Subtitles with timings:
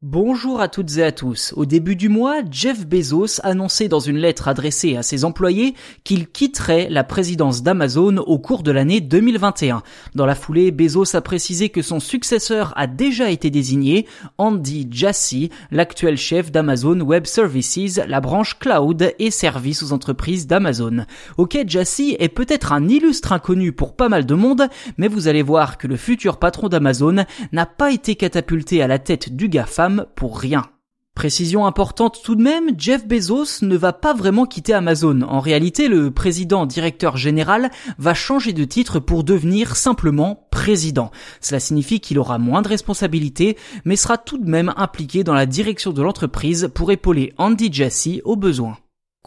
[0.00, 1.52] Bonjour à toutes et à tous.
[1.56, 5.74] Au début du mois, Jeff Bezos annonçait dans une lettre adressée à ses employés
[6.04, 9.82] qu'il quitterait la présidence d'Amazon au cours de l'année 2021.
[10.14, 14.06] Dans la foulée, Bezos a précisé que son successeur a déjà été désigné,
[14.38, 21.06] Andy Jassy, l'actuel chef d'Amazon Web Services, la branche cloud et services aux entreprises d'Amazon.
[21.38, 25.42] Ok, Jassy est peut-être un illustre inconnu pour pas mal de monde, mais vous allez
[25.42, 29.87] voir que le futur patron d'Amazon n'a pas été catapulté à la tête du GAFA
[30.14, 30.64] pour rien.
[31.18, 35.22] Précision importante tout de même, Jeff Bezos ne va pas vraiment quitter Amazon.
[35.22, 41.10] En réalité, le président directeur général va changer de titre pour devenir simplement président.
[41.40, 45.46] Cela signifie qu'il aura moins de responsabilités, mais sera tout de même impliqué dans la
[45.46, 48.76] direction de l'entreprise pour épauler Andy Jassy au besoin.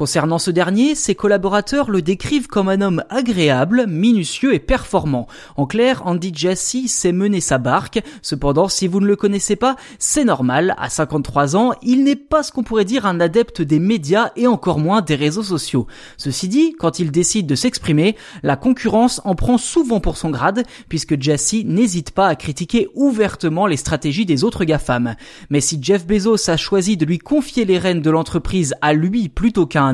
[0.00, 5.26] Concernant ce dernier, ses collaborateurs le décrivent comme un homme agréable, minutieux et performant.
[5.58, 8.00] En clair, Andy Jassy sait mener sa barque.
[8.22, 10.74] Cependant, si vous ne le connaissez pas, c'est normal.
[10.78, 14.46] À 53 ans, il n'est pas ce qu'on pourrait dire un adepte des médias et
[14.46, 15.86] encore moins des réseaux sociaux.
[16.16, 20.64] Ceci dit, quand il décide de s'exprimer, la concurrence en prend souvent pour son grade,
[20.88, 25.14] puisque Jassy n'hésite pas à critiquer ouvertement les stratégies des autres GAFAM.
[25.50, 29.28] Mais si Jeff Bezos a choisi de lui confier les rênes de l'entreprise à lui
[29.28, 29.89] plutôt qu'à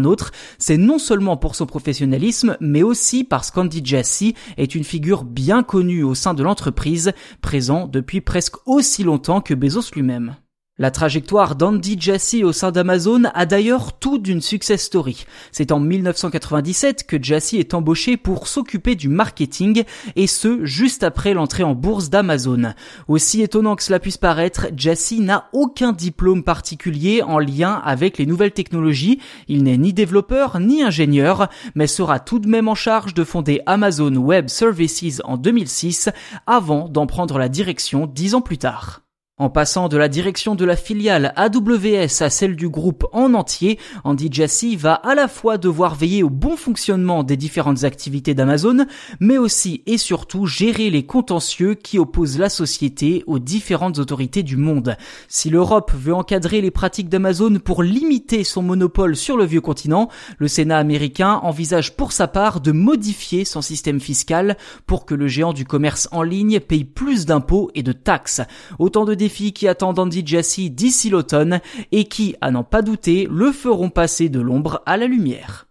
[0.59, 5.63] c'est non seulement pour son professionnalisme, mais aussi parce qu'Andy Jassy est une figure bien
[5.63, 10.37] connue au sein de l'entreprise, présent depuis presque aussi longtemps que Bezos lui-même.
[10.79, 15.25] La trajectoire d'Andy Jassy au sein d'Amazon a d'ailleurs tout d'une success story.
[15.51, 19.85] C'est en 1997 que Jassy est embauché pour s'occuper du marketing
[20.17, 22.75] et ce, juste après l'entrée en bourse d'Amazon.
[23.09, 28.27] Aussi étonnant que cela puisse paraître, Jassy n'a aucun diplôme particulier en lien avec les
[28.27, 29.19] nouvelles technologies.
[29.49, 33.63] Il n'est ni développeur ni ingénieur, mais sera tout de même en charge de fonder
[33.65, 36.11] Amazon Web Services en 2006
[36.47, 39.06] avant d'en prendre la direction dix ans plus tard.
[39.39, 43.79] En passant de la direction de la filiale AWS à celle du groupe en entier,
[44.03, 48.87] Andy Jassy va à la fois devoir veiller au bon fonctionnement des différentes activités d'Amazon,
[49.21, 54.57] mais aussi et surtout gérer les contentieux qui opposent la société aux différentes autorités du
[54.57, 54.97] monde.
[55.29, 60.09] Si l'Europe veut encadrer les pratiques d'Amazon pour limiter son monopole sur le vieux continent,
[60.39, 65.29] le Sénat américain envisage pour sa part de modifier son système fiscal pour que le
[65.29, 68.41] géant du commerce en ligne paye plus d'impôts et de taxes.
[68.79, 71.61] Autant de qui attendent Andy Jassy d'ici l'automne
[71.93, 75.66] et qui, à n'en pas douter, le feront passer de l'ombre à la lumière.